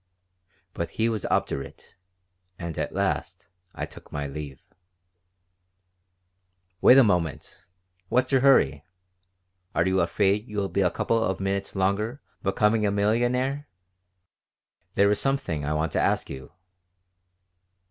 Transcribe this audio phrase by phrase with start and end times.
[0.73, 1.95] But he was obdurate,
[2.57, 4.59] and at last I took my leave
[6.81, 7.65] "Wait a moment!
[8.09, 8.83] What's your hurry?
[9.75, 13.67] Are you afraid you'll be a couple of minutes longer becoming a millionaire?
[14.93, 16.51] There is something I want to ask you."